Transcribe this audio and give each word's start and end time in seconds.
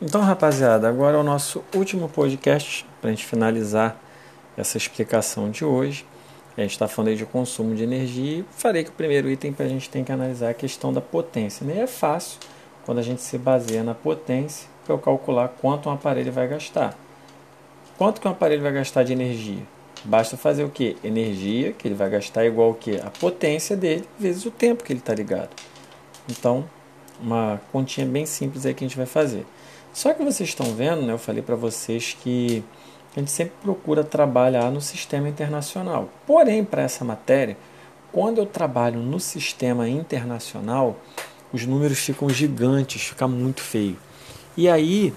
Então, 0.00 0.20
rapaziada, 0.20 0.86
agora 0.86 1.16
é 1.16 1.20
o 1.20 1.22
nosso 1.22 1.64
último 1.74 2.06
podcast 2.06 2.84
para 3.00 3.08
a 3.08 3.14
gente 3.14 3.24
finalizar 3.24 3.98
essa 4.54 4.76
explicação 4.76 5.50
de 5.50 5.64
hoje. 5.64 6.04
A 6.54 6.60
gente 6.60 6.72
está 6.72 6.86
falando 6.86 7.08
aí 7.08 7.16
de 7.16 7.24
consumo 7.24 7.74
de 7.74 7.82
energia 7.82 8.44
falei 8.50 8.84
que 8.84 8.90
o 8.90 8.92
primeiro 8.92 9.30
item 9.30 9.54
para 9.54 9.64
a 9.64 9.68
gente 9.68 9.88
tem 9.88 10.04
que 10.04 10.12
analisar 10.12 10.48
é 10.48 10.50
a 10.50 10.54
questão 10.54 10.92
da 10.92 11.00
potência. 11.00 11.66
Nem 11.66 11.80
é 11.80 11.86
fácil 11.86 12.38
quando 12.84 12.98
a 12.98 13.02
gente 13.02 13.22
se 13.22 13.38
baseia 13.38 13.82
na 13.82 13.94
potência 13.94 14.68
para 14.84 14.94
eu 14.94 14.98
calcular 14.98 15.48
quanto 15.62 15.88
um 15.88 15.92
aparelho 15.92 16.30
vai 16.30 16.46
gastar. 16.46 16.94
Quanto 17.96 18.20
que 18.20 18.28
um 18.28 18.32
aparelho 18.32 18.62
vai 18.62 18.72
gastar 18.72 19.02
de 19.02 19.14
energia? 19.14 19.62
Basta 20.04 20.36
fazer 20.36 20.62
o 20.62 20.68
que? 20.68 20.98
Energia, 21.02 21.72
que 21.72 21.88
ele 21.88 21.94
vai 21.94 22.10
gastar 22.10 22.44
igual 22.44 22.72
o 22.72 22.74
que? 22.74 23.00
A 23.00 23.10
potência 23.18 23.74
dele 23.74 24.06
vezes 24.18 24.44
o 24.44 24.50
tempo 24.50 24.84
que 24.84 24.92
ele 24.92 25.00
está 25.00 25.14
ligado. 25.14 25.50
Então, 26.28 26.68
uma 27.18 27.58
continha 27.72 28.06
bem 28.06 28.26
simples 28.26 28.66
aí 28.66 28.74
que 28.74 28.84
a 28.84 28.86
gente 28.86 28.96
vai 28.98 29.06
fazer. 29.06 29.46
Só 29.96 30.12
que 30.12 30.22
vocês 30.22 30.50
estão 30.50 30.74
vendo, 30.74 31.00
né, 31.00 31.14
eu 31.14 31.18
falei 31.18 31.40
para 31.40 31.56
vocês 31.56 32.14
que 32.22 32.62
a 33.16 33.18
gente 33.18 33.30
sempre 33.30 33.54
procura 33.62 34.04
trabalhar 34.04 34.70
no 34.70 34.78
sistema 34.78 35.26
internacional. 35.26 36.10
Porém, 36.26 36.62
para 36.62 36.82
essa 36.82 37.02
matéria, 37.02 37.56
quando 38.12 38.36
eu 38.36 38.44
trabalho 38.44 39.00
no 39.00 39.18
sistema 39.18 39.88
internacional, 39.88 41.00
os 41.50 41.64
números 41.64 41.98
ficam 41.98 42.28
gigantes, 42.28 43.04
fica 43.04 43.26
muito 43.26 43.62
feio. 43.62 43.96
E 44.54 44.68
aí, 44.68 45.14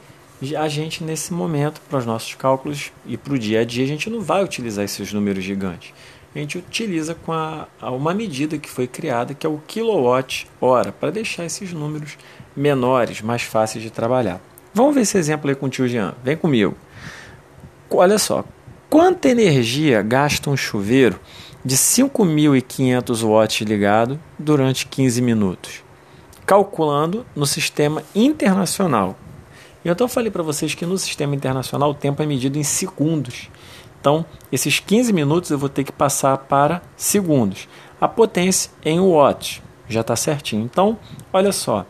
a 0.58 0.70
gente 0.70 1.04
nesse 1.04 1.34
momento, 1.34 1.82
para 1.90 2.00
os 2.00 2.06
nossos 2.06 2.34
cálculos 2.36 2.94
e 3.06 3.18
para 3.18 3.34
o 3.34 3.38
dia 3.38 3.60
a 3.60 3.66
dia, 3.66 3.84
a 3.84 3.88
gente 3.88 4.10
não 4.10 4.22
vai 4.22 4.46
utilizar 4.46 4.86
esses 4.86 5.12
números 5.12 5.44
gigantes. 5.44 5.94
A 6.34 6.40
gente 6.40 6.58
utiliza 6.58 7.14
com 7.14 7.34
a, 7.34 7.68
uma 7.82 8.14
medida 8.14 8.58
que 8.58 8.70
foi 8.70 8.88
criada, 8.88 9.34
que 9.34 9.46
é 9.46 9.50
o 9.50 9.58
quilowatt-hora, 9.58 10.94
para 10.94 11.12
deixar 11.12 11.44
esses 11.44 11.74
números 11.74 12.18
menores, 12.56 13.20
mais 13.20 13.42
fáceis 13.42 13.84
de 13.84 13.90
trabalhar. 13.90 14.40
Vamos 14.74 14.94
ver 14.96 15.02
esse 15.02 15.18
exemplo 15.18 15.50
aí 15.50 15.56
com 15.56 15.66
o 15.66 15.70
tio 15.70 15.88
Jean. 15.88 16.14
Vem 16.24 16.38
comigo. 16.38 16.76
Olha 17.90 18.20
só, 18.20 18.46
quanta 18.90 19.30
energia 19.30 20.02
gasta 20.02 20.50
um 20.50 20.56
chuveiro 20.56 21.20
de 21.66 21.76
5.500 21.76 23.28
watts 23.28 23.68
ligado 23.68 24.20
durante 24.38 24.86
15 24.86 25.22
minutos? 25.22 25.84
Calculando 26.46 27.26
no 27.36 27.46
sistema 27.46 28.04
internacional. 28.14 29.18
Eu 29.84 29.94
então 29.94 30.08
falei 30.08 30.30
para 30.30 30.44
vocês 30.44 30.76
que 30.76 30.86
no 30.86 30.98
sistema 30.98 31.36
internacional 31.36 31.92
o 31.92 31.96
tempo 31.96 32.22
é 32.22 32.26
medido 32.26 32.60
em 32.60 32.64
segundos. 32.64 33.50
Então, 34.00 34.26
esses 34.52 34.80
15 34.80 35.12
minutos 35.12 35.50
eu 35.52 35.58
vou 35.58 35.70
ter 35.70 35.84
que 35.84 35.92
passar 35.92 36.38
para 36.38 36.82
segundos. 36.96 37.68
A 38.00 38.08
potência 38.08 38.72
em 38.86 39.00
watts, 39.00 39.62
já 39.88 40.02
está 40.02 40.16
certinho. 40.16 40.64
Então, 40.64 40.98
olha 41.34 41.52
só, 41.52 41.86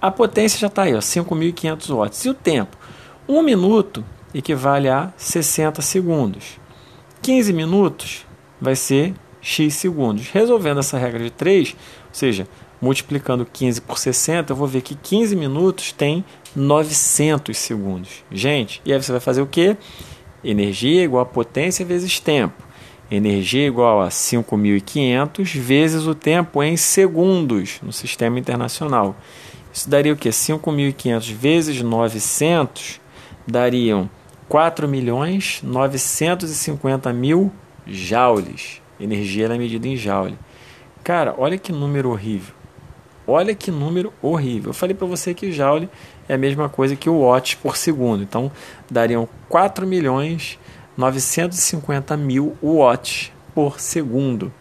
a 0.00 0.10
potência 0.10 0.58
já 0.58 0.66
está 0.66 0.82
aí, 0.82 0.92
5.500 0.92 1.94
watts. 1.94 2.24
E 2.24 2.30
o 2.30 2.34
tempo? 2.34 2.76
Um 3.28 3.42
minuto 3.42 4.04
equivale 4.34 4.88
a 4.88 5.12
60 5.16 5.82
segundos. 5.82 6.58
15 7.22 7.52
minutos 7.52 8.26
vai 8.60 8.74
ser 8.74 9.14
x 9.40 9.74
segundos. 9.74 10.28
Resolvendo 10.28 10.80
essa 10.80 10.98
regra 10.98 11.22
de 11.22 11.30
3, 11.30 11.70
ou 11.72 11.76
seja, 12.12 12.48
multiplicando 12.80 13.44
15 13.44 13.82
por 13.82 13.98
60, 13.98 14.52
eu 14.52 14.56
vou 14.56 14.66
ver 14.66 14.80
que 14.80 14.94
15 14.94 15.36
minutos 15.36 15.92
tem 15.92 16.24
900 16.56 17.56
segundos. 17.56 18.24
Gente, 18.30 18.80
e 18.84 18.92
aí 18.92 19.02
você 19.02 19.12
vai 19.12 19.20
fazer 19.20 19.42
o 19.42 19.46
quê? 19.46 19.76
Energia 20.42 21.04
igual 21.04 21.22
a 21.22 21.26
potência 21.26 21.84
vezes 21.84 22.18
tempo. 22.18 22.70
Energia 23.10 23.66
igual 23.66 24.00
a 24.00 24.08
5.500 24.08 25.58
vezes 25.58 26.06
o 26.06 26.14
tempo 26.14 26.62
em 26.62 26.76
segundos 26.76 27.80
no 27.82 27.92
sistema 27.92 28.38
internacional. 28.38 29.16
Isso 29.72 29.88
daria 29.88 30.12
o 30.12 30.16
que? 30.16 30.28
5.500 30.28 31.32
vezes 31.32 31.82
900 31.82 33.00
dariam 33.46 34.10
4 34.48 34.88
milhões 34.88 35.60
950 35.62 37.12
mil 37.12 37.52
joules. 37.86 38.82
Energia 38.98 39.46
é 39.46 39.58
medida 39.58 39.86
em 39.86 39.96
joule. 39.96 40.36
Cara, 41.02 41.34
olha 41.38 41.56
que 41.56 41.72
número 41.72 42.10
horrível. 42.10 42.54
Olha 43.26 43.54
que 43.54 43.70
número 43.70 44.12
horrível. 44.20 44.70
Eu 44.70 44.74
falei 44.74 44.94
para 44.94 45.06
você 45.06 45.32
que 45.32 45.52
joule 45.52 45.88
é 46.28 46.34
a 46.34 46.38
mesma 46.38 46.68
coisa 46.68 46.96
que 46.96 47.08
o 47.08 47.20
watt 47.20 47.56
por 47.56 47.76
segundo. 47.76 48.22
Então, 48.22 48.50
dariam 48.90 49.28
4 49.48 49.86
milhões 49.86 50.58
950 50.96 52.16
mil 52.16 52.56
watts 52.62 53.32
por 53.54 53.80
segundo. 53.80 54.52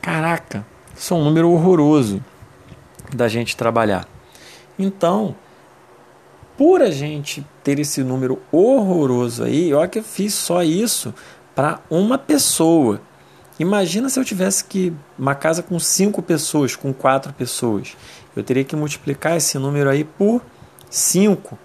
Caraca, 0.00 0.66
isso 0.96 1.14
é 1.14 1.16
um 1.16 1.24
número 1.24 1.50
horroroso 1.50 2.22
da 3.14 3.28
gente 3.28 3.56
trabalhar. 3.56 4.11
Então, 4.82 5.34
por 6.56 6.82
a 6.82 6.90
gente 6.90 7.46
ter 7.62 7.78
esse 7.78 8.02
número 8.02 8.40
horroroso 8.50 9.44
aí, 9.44 9.72
olha 9.72 9.88
que 9.88 10.00
eu 10.00 10.02
fiz 10.02 10.34
só 10.34 10.62
isso 10.62 11.14
para 11.54 11.80
uma 11.90 12.18
pessoa. 12.18 13.00
Imagina 13.58 14.08
se 14.08 14.18
eu 14.18 14.24
tivesse 14.24 14.64
que 14.64 14.92
uma 15.18 15.34
casa 15.34 15.62
com 15.62 15.78
cinco 15.78 16.22
pessoas, 16.22 16.74
com 16.74 16.92
quatro 16.92 17.32
pessoas. 17.32 17.96
Eu 18.34 18.42
teria 18.42 18.64
que 18.64 18.74
multiplicar 18.74 19.36
esse 19.36 19.58
número 19.58 19.88
aí 19.88 20.04
por 20.04 20.42
5. 20.90 21.58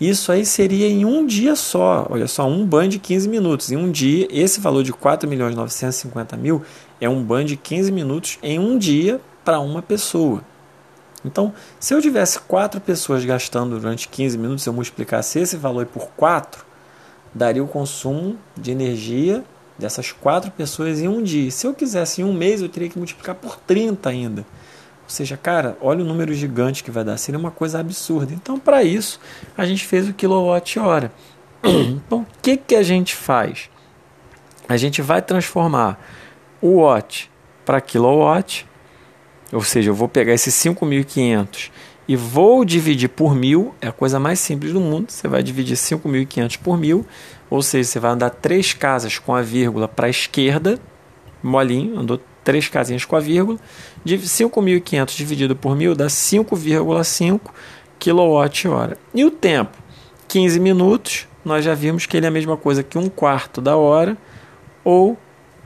Isso 0.00 0.32
aí 0.32 0.44
seria 0.44 0.88
em 0.88 1.04
um 1.04 1.26
dia 1.26 1.54
só. 1.54 2.06
Olha 2.10 2.26
só, 2.26 2.46
um 2.46 2.66
banho 2.66 2.90
de 2.90 2.98
15 2.98 3.28
minutos. 3.28 3.70
Em 3.70 3.76
um 3.76 3.90
dia, 3.90 4.26
esse 4.30 4.60
valor 4.60 4.82
de 4.82 4.92
4 4.92 5.28
milhões 5.28 5.54
950 5.54 6.36
mil 6.36 6.62
é 7.00 7.08
um 7.08 7.22
banho 7.22 7.46
de 7.46 7.56
15 7.56 7.92
minutos 7.92 8.38
em 8.42 8.58
um 8.58 8.76
dia 8.76 9.20
para 9.44 9.60
uma 9.60 9.80
pessoa. 9.80 10.42
Então, 11.24 11.52
se 11.78 11.94
eu 11.94 12.02
tivesse 12.02 12.38
quatro 12.40 12.80
pessoas 12.80 13.24
gastando 13.24 13.78
durante 13.78 14.08
15 14.08 14.36
minutos, 14.38 14.64
se 14.64 14.68
eu 14.68 14.72
multiplicasse 14.72 15.38
esse 15.38 15.56
valor 15.56 15.86
por 15.86 16.08
4, 16.16 16.64
daria 17.34 17.62
o 17.62 17.68
consumo 17.68 18.36
de 18.56 18.70
energia 18.70 19.44
dessas 19.78 20.12
quatro 20.12 20.50
pessoas 20.50 21.00
em 21.00 21.08
um 21.08 21.22
dia. 21.22 21.50
Se 21.50 21.66
eu 21.66 21.74
quisesse 21.74 22.22
em 22.22 22.24
um 22.24 22.32
mês, 22.32 22.60
eu 22.60 22.68
teria 22.68 22.88
que 22.88 22.98
multiplicar 22.98 23.34
por 23.34 23.56
30 23.56 24.08
ainda. 24.08 24.40
Ou 24.40 25.08
seja, 25.08 25.36
cara, 25.36 25.76
olha 25.80 26.02
o 26.02 26.06
número 26.06 26.32
gigante 26.32 26.82
que 26.82 26.90
vai 26.90 27.04
dar. 27.04 27.16
Seria 27.16 27.38
uma 27.38 27.50
coisa 27.50 27.80
absurda. 27.80 28.32
Então, 28.32 28.58
para 28.58 28.82
isso, 28.82 29.20
a 29.56 29.64
gente 29.64 29.84
fez 29.84 30.08
o 30.08 30.14
quilowatt-hora. 30.14 31.12
Então, 31.64 32.22
o 32.22 32.26
que, 32.42 32.56
que 32.56 32.74
a 32.74 32.82
gente 32.82 33.14
faz? 33.14 33.70
A 34.68 34.76
gente 34.76 35.00
vai 35.00 35.22
transformar 35.22 35.96
o 36.60 36.80
watt 36.80 37.30
para 37.64 37.80
quilowatt 37.80 38.66
ou 39.52 39.62
seja, 39.62 39.90
eu 39.90 39.94
vou 39.94 40.08
pegar 40.08 40.32
esses 40.32 40.54
5.500 40.54 41.70
e 42.08 42.16
vou 42.16 42.64
dividir 42.64 43.08
por 43.08 43.34
mil, 43.34 43.74
é 43.80 43.88
a 43.88 43.92
coisa 43.92 44.18
mais 44.18 44.40
simples 44.40 44.72
do 44.72 44.80
mundo. 44.80 45.10
Você 45.10 45.28
vai 45.28 45.42
dividir 45.42 45.76
5.500 45.76 46.58
por 46.58 46.76
mil, 46.76 47.06
ou 47.48 47.62
seja, 47.62 47.88
você 47.88 48.00
vai 48.00 48.10
andar 48.10 48.30
três 48.30 48.72
casas 48.72 49.18
com 49.18 49.34
a 49.34 49.42
vírgula 49.42 49.86
para 49.86 50.06
a 50.06 50.10
esquerda, 50.10 50.78
molinho, 51.42 51.98
andou 51.98 52.20
três 52.42 52.68
casinhas 52.68 53.04
com 53.04 53.14
a 53.14 53.20
vírgula. 53.20 53.58
5.500 54.04 55.16
dividido 55.16 55.54
por 55.54 55.76
mil 55.76 55.94
dá 55.94 56.06
5,5 56.06 57.40
kWh. 57.98 58.96
E 59.14 59.24
o 59.24 59.30
tempo? 59.30 59.78
15 60.28 60.58
minutos, 60.58 61.28
nós 61.44 61.64
já 61.64 61.74
vimos 61.74 62.06
que 62.06 62.16
ele 62.16 62.26
é 62.26 62.28
a 62.28 62.32
mesma 62.32 62.56
coisa 62.56 62.82
que 62.82 62.98
um 62.98 63.08
quarto 63.08 63.60
da 63.60 63.76
hora 63.76 64.16
ou 64.82 65.16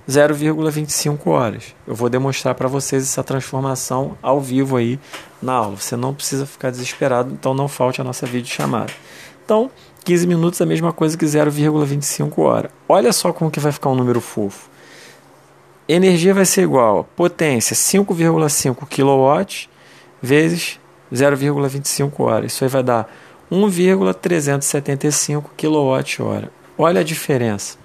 0,25 0.08 1.26
horas. 1.26 1.74
Eu 1.86 1.94
vou 1.94 2.08
demonstrar 2.08 2.54
para 2.54 2.66
vocês 2.68 3.02
essa 3.02 3.22
transformação 3.24 4.16
ao 4.22 4.40
vivo 4.40 4.76
aí 4.76 4.98
na 5.42 5.54
aula. 5.54 5.76
Você 5.76 5.96
não 5.96 6.14
precisa 6.14 6.46
ficar 6.46 6.70
desesperado, 6.70 7.32
então 7.32 7.52
não 7.54 7.66
falte 7.68 8.00
a 8.00 8.04
nossa 8.04 8.24
videochamada. 8.26 8.92
Então, 9.44 9.68
15 10.04 10.26
minutos 10.26 10.60
é 10.60 10.64
a 10.64 10.66
mesma 10.66 10.92
coisa 10.92 11.18
que 11.18 11.24
0,25 11.24 12.38
hora. 12.38 12.70
Olha 12.88 13.12
só 13.12 13.32
como 13.32 13.50
que 13.50 13.58
vai 13.58 13.72
ficar 13.72 13.90
um 13.90 13.96
número 13.96 14.20
fofo. 14.20 14.70
Energia 15.88 16.34
vai 16.34 16.44
ser 16.44 16.62
igual 16.62 17.00
a 17.00 17.04
potência 17.04 17.74
5,5 17.74 18.86
kW 18.88 19.68
vezes 20.20 20.80
0,25 21.12 22.20
horas. 22.20 22.52
Isso 22.52 22.64
aí 22.64 22.70
vai 22.70 22.82
dar 22.82 23.08
1,375 23.50 25.50
kWh. 25.56 26.48
Olha 26.76 27.00
a 27.00 27.04
diferença. 27.04 27.78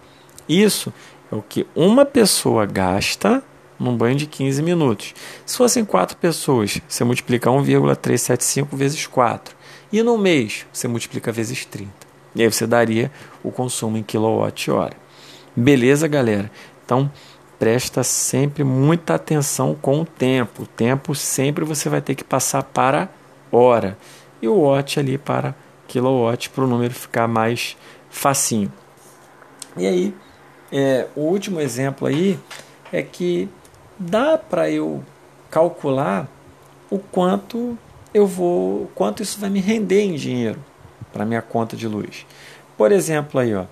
Isso 0.50 0.92
é 1.32 1.36
o 1.36 1.42
que 1.42 1.66
uma 1.76 2.06
pessoa 2.06 2.66
gasta 2.66 3.44
num 3.80 3.96
banho 3.96 4.16
de 4.16 4.28
15 4.28 4.62
minutos. 4.62 5.14
Se 5.46 5.58
fossem 5.58 5.84
quatro 5.84 6.18
pessoas, 6.18 6.80
você 6.88 7.04
multiplica 7.04 7.50
1,375 7.50 8.76
vezes 8.76 9.08
4. 9.08 9.56
E 9.92 10.04
no 10.04 10.18
mês, 10.18 10.66
você 10.72 10.88
multiplica 10.88 11.32
vezes 11.32 11.66
30. 11.66 11.90
E 12.36 12.44
aí 12.44 12.52
você 12.52 12.68
daria 12.68 13.12
o 13.44 13.52
consumo 13.52 13.98
em 13.98 14.04
quilowatt-hora. 14.04 14.96
Beleza, 15.56 16.08
galera? 16.08 16.50
Então, 16.86 17.12
presta 17.60 18.04
sempre 18.04 18.64
muita 18.64 19.16
atenção 19.16 19.76
com 19.76 20.02
o 20.02 20.06
tempo. 20.06 20.64
O 20.64 20.68
tempo 20.68 21.14
sempre 21.16 21.66
você 21.66 21.90
vai 21.90 22.02
ter 22.02 22.16
que 22.16 22.24
passar 22.24 22.64
para 22.64 23.10
hora. 23.52 23.98
E 24.42 24.48
o 24.48 24.62
watt 24.62 25.00
ali 25.00 25.18
para 25.18 25.56
quilowatt, 25.88 26.50
para 26.50 26.64
o 26.64 26.68
número 26.68 26.94
ficar 26.94 27.28
mais 27.28 27.76
facinho. 28.10 28.72
E 29.76 29.86
aí, 29.86 30.14
é, 30.72 31.08
o 31.16 31.22
último 31.22 31.60
exemplo 31.60 32.08
aí 32.08 32.40
é 32.92 33.02
que 33.02 33.50
dá 34.00 34.38
para 34.38 34.70
eu 34.70 35.04
calcular 35.50 36.28
o 36.90 36.98
quanto 36.98 37.78
eu 38.14 38.26
vou, 38.26 38.90
quanto 38.96 39.24
isso 39.24 39.40
vai 39.40 39.50
me 39.50 39.60
render 39.60 40.02
em 40.02 40.16
dinheiro 40.16 40.60
para 41.12 41.26
minha 41.26 41.42
conta 41.42 41.76
de 41.76 41.88
luz. 41.88 42.26
Por 42.78 42.92
exemplo, 42.92 43.40
aí, 43.40 43.54
ó, 43.54 43.66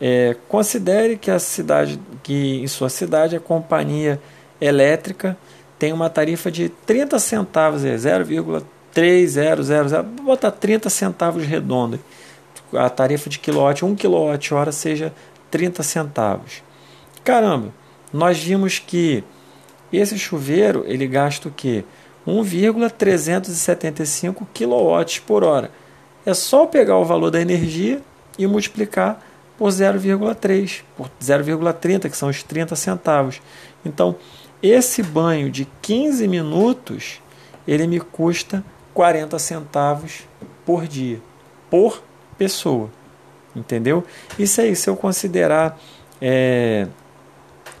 é, 0.00 0.36
considere 0.48 1.16
que 1.16 1.30
a 1.30 1.38
cidade, 1.38 2.00
que 2.22 2.62
em 2.62 2.66
sua 2.66 2.88
cidade 2.88 3.36
a 3.36 3.40
companhia 3.40 4.20
elétrica 4.60 5.36
tem 5.78 5.92
uma 5.92 6.10
tarifa 6.10 6.50
de 6.50 6.68
30 6.68 7.18
centavos, 7.18 7.84
é 7.84 7.96
0,3000, 7.96 10.02
vou 10.16 10.24
botar 10.24 10.50
30 10.50 10.90
centavos 10.90 11.44
redondo. 11.44 12.00
A 12.72 12.90
tarifa 12.90 13.30
de 13.30 13.38
quilowatt, 13.38 13.84
1 13.84 13.94
kWh 13.94 14.72
seja 14.72 15.12
30 15.50 15.82
centavos. 15.82 16.62
Caramba, 17.24 17.72
nós 18.12 18.38
vimos 18.38 18.78
que 18.78 19.24
esse 19.92 20.18
chuveiro 20.18 20.84
ele 20.86 21.06
gasta 21.06 21.48
o 21.48 21.52
quê? 21.52 21.84
1,375 22.26 24.46
kW 24.52 25.22
por 25.26 25.44
hora. 25.44 25.70
É 26.24 26.34
só 26.34 26.66
pegar 26.66 26.98
o 26.98 27.04
valor 27.04 27.30
da 27.30 27.40
energia 27.40 28.02
e 28.36 28.46
multiplicar 28.46 29.24
por 29.56 29.70
0,3, 29.70 30.82
por 30.96 31.08
0,30, 31.20 32.10
que 32.10 32.16
são 32.16 32.28
os 32.28 32.42
30 32.42 32.74
centavos. 32.76 33.40
Então, 33.84 34.16
esse 34.62 35.02
banho 35.02 35.50
de 35.50 35.66
15 35.80 36.26
minutos, 36.26 37.22
ele 37.66 37.86
me 37.86 38.00
custa 38.00 38.64
40 38.92 39.38
centavos 39.38 40.24
por 40.64 40.86
dia, 40.86 41.20
por 41.70 42.02
pessoa. 42.36 42.90
Entendeu? 43.56 44.04
Isso 44.38 44.60
aí, 44.60 44.76
se 44.76 44.88
eu 44.88 44.96
considerar 44.96 45.78
é, 46.20 46.86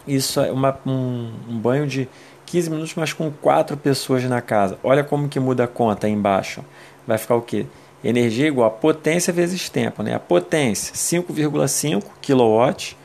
isso 0.06 0.40
é 0.40 0.50
uma, 0.50 0.78
um, 0.86 1.32
um 1.48 1.58
banho 1.58 1.86
de 1.86 2.08
15 2.46 2.70
minutos, 2.70 2.94
mas 2.94 3.12
com 3.12 3.30
quatro 3.30 3.76
pessoas 3.76 4.24
na 4.24 4.40
casa. 4.40 4.78
Olha 4.82 5.02
como 5.02 5.28
que 5.28 5.40
muda 5.40 5.64
a 5.64 5.68
conta 5.68 6.06
aí 6.06 6.12
embaixo. 6.12 6.64
Vai 7.06 7.18
ficar 7.18 7.34
o 7.34 7.42
quê? 7.42 7.66
Energia 8.04 8.46
igual 8.46 8.68
a 8.68 8.70
potência 8.70 9.32
vezes 9.32 9.68
tempo. 9.68 10.02
Né? 10.02 10.14
A 10.14 10.20
potência, 10.20 10.94
5,5 10.94 12.02
kW. 12.22 12.96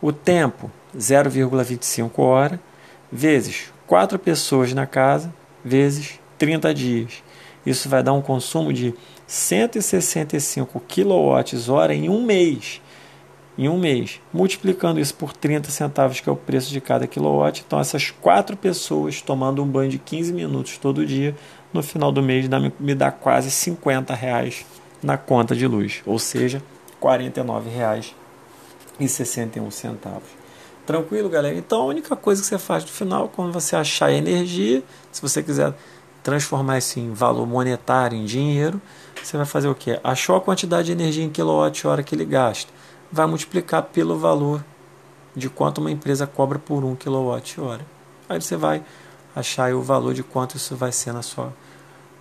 O 0.00 0.12
tempo, 0.12 0.70
0,25 0.96 2.18
hora. 2.18 2.60
Vezes 3.10 3.72
quatro 3.86 4.18
pessoas 4.18 4.72
na 4.72 4.86
casa, 4.86 5.32
vezes 5.64 6.18
30 6.38 6.74
dias. 6.74 7.22
Isso 7.64 7.88
vai 7.88 8.02
dar 8.02 8.12
um 8.12 8.22
consumo 8.22 8.72
de 8.72 8.94
165 9.26 10.80
kWh 10.80 11.92
em 11.92 12.08
um 12.08 12.22
mês 12.22 12.80
em 13.56 13.68
um 13.68 13.78
mês. 13.78 14.20
Multiplicando 14.32 14.98
isso 14.98 15.14
por 15.14 15.32
30 15.32 15.70
centavos, 15.70 16.20
que 16.20 16.28
é 16.28 16.32
o 16.32 16.36
preço 16.36 16.70
de 16.70 16.80
cada 16.80 17.06
quilowatt, 17.06 17.62
então 17.66 17.78
essas 17.78 18.10
quatro 18.10 18.56
pessoas 18.56 19.20
tomando 19.20 19.62
um 19.62 19.66
banho 19.66 19.90
de 19.90 19.98
15 19.98 20.32
minutos 20.32 20.78
todo 20.78 21.04
dia, 21.06 21.36
no 21.72 21.82
final 21.82 22.10
do 22.12 22.22
mês 22.22 22.48
dá, 22.48 22.58
me 22.60 22.94
dá 22.94 23.10
quase 23.10 23.50
50 23.50 24.14
reais 24.14 24.64
na 25.02 25.16
conta 25.16 25.56
de 25.56 25.66
luz, 25.66 26.02
ou 26.06 26.18
seja, 26.18 26.62
R$ 27.00 27.08
49,61. 28.98 30.20
Tranquilo, 30.84 31.28
galera? 31.28 31.56
Então 31.56 31.82
a 31.82 31.86
única 31.86 32.16
coisa 32.16 32.42
que 32.42 32.48
você 32.48 32.58
faz 32.58 32.84
no 32.84 32.90
final, 32.90 33.28
quando 33.28 33.52
você 33.52 33.76
achar 33.76 34.12
energia, 34.12 34.82
se 35.10 35.22
você 35.22 35.42
quiser 35.42 35.72
transformar 36.22 36.78
isso 36.78 36.98
em 37.00 37.12
valor 37.12 37.46
monetário, 37.46 38.16
em 38.16 38.24
dinheiro, 38.24 38.80
você 39.22 39.36
vai 39.36 39.46
fazer 39.46 39.68
o 39.68 39.74
quê? 39.74 40.00
Achou 40.02 40.36
a 40.36 40.40
quantidade 40.40 40.86
de 40.86 40.92
energia 40.92 41.24
em 41.24 41.30
quilowatt-hora 41.30 42.02
que 42.02 42.14
ele 42.14 42.24
gasta 42.24 42.72
vai 43.12 43.26
multiplicar 43.26 43.82
pelo 43.82 44.18
valor 44.18 44.64
de 45.36 45.50
quanto 45.50 45.78
uma 45.78 45.90
empresa 45.90 46.26
cobra 46.26 46.58
por 46.58 46.82
1 46.82 46.96
kWh. 46.96 47.80
Aí 48.26 48.40
você 48.40 48.56
vai 48.56 48.82
achar 49.36 49.74
o 49.74 49.82
valor 49.82 50.14
de 50.14 50.22
quanto 50.22 50.56
isso 50.56 50.74
vai 50.74 50.90
ser 50.90 51.12
na 51.12 51.20
sua, 51.20 51.52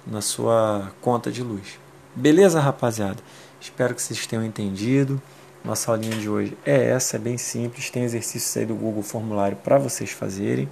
na 0.06 0.21
sua 0.21 0.92
conta 1.00 1.31
de 1.31 1.42
luz. 1.42 1.80
Beleza, 2.13 2.59
rapaziada? 2.59 3.24
Espero 3.59 3.95
que 3.95 4.01
vocês 4.01 4.27
tenham 4.27 4.44
entendido. 4.44 5.21
Nossa 5.63 5.92
aulinha 5.92 6.18
de 6.18 6.27
hoje 6.27 6.57
é 6.65 6.89
essa, 6.89 7.15
é 7.15 7.19
bem 7.19 7.38
simples. 7.38 7.89
Tem 7.89 8.04
exercícios 8.04 8.57
aí 8.57 8.65
do 8.65 8.75
Google 8.75 9.04
Formulário 9.04 9.56
para 9.57 9.77
vocês 9.77 10.12
fazerem, 10.12 10.68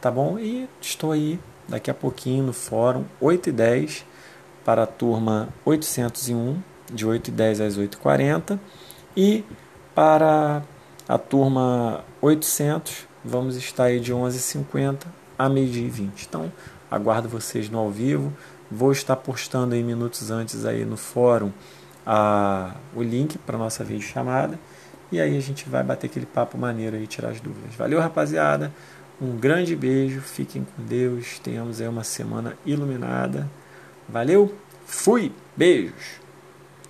tá 0.00 0.10
bom? 0.10 0.38
E 0.38 0.68
estou 0.80 1.12
aí 1.12 1.38
daqui 1.68 1.90
a 1.90 1.94
pouquinho 1.94 2.44
no 2.44 2.52
fórum 2.52 3.04
8 3.20 3.48
e 3.48 3.52
10 3.52 4.04
para 4.64 4.84
a 4.84 4.86
turma 4.86 5.48
801, 5.64 6.62
de 6.92 7.06
8 7.06 7.28
e 7.28 7.30
10 7.30 7.60
às 7.60 7.78
8h40. 7.78 8.58
E 9.16 9.44
para 9.94 10.62
a 11.08 11.18
turma 11.18 12.04
800, 12.20 13.06
vamos 13.24 13.56
estar 13.56 13.84
aí 13.84 14.00
de 14.00 14.12
11h50 14.12 15.04
a 15.38 15.48
meio-dia 15.48 15.86
e 15.86 15.90
20. 15.90 16.26
Então, 16.26 16.52
aguardo 16.90 17.28
vocês 17.28 17.68
no 17.68 17.78
ao 17.78 17.90
vivo. 17.90 18.32
Vou 18.70 18.92
estar 18.92 19.16
postando 19.16 19.74
aí 19.74 19.82
minutos 19.82 20.30
antes 20.30 20.64
aí 20.64 20.84
no 20.84 20.96
fórum 20.96 21.50
a, 22.06 22.74
o 22.94 23.02
link 23.02 23.38
para 23.38 23.58
nossa 23.58 23.84
videochamada. 23.84 24.58
E 25.10 25.20
aí 25.20 25.36
a 25.36 25.40
gente 25.40 25.68
vai 25.68 25.82
bater 25.82 26.06
aquele 26.06 26.24
papo 26.24 26.56
maneiro 26.56 26.96
aí, 26.96 27.06
tirar 27.06 27.30
as 27.30 27.40
dúvidas. 27.40 27.74
Valeu, 27.74 28.00
rapaziada. 28.00 28.72
Um 29.22 29.36
grande 29.36 29.76
beijo. 29.76 30.20
Fiquem 30.20 30.64
com 30.64 30.82
Deus. 30.82 31.38
Tenhamos 31.38 31.80
aí 31.80 31.86
uma 31.86 32.02
semana 32.02 32.58
iluminada. 32.66 33.48
Valeu. 34.08 34.52
Fui. 34.84 35.30
Beijos. 35.56 36.21